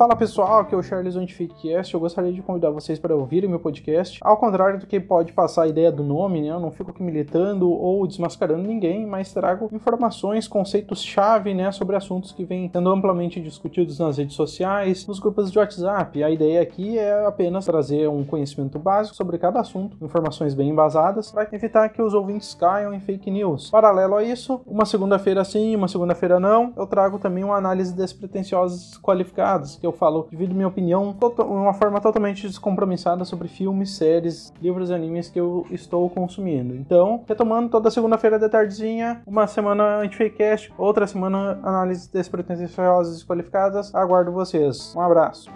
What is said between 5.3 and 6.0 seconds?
passar a ideia